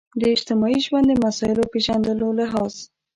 [0.19, 2.73] د اجتماعي ژوند د مسایلو پېژندلو لحاظ.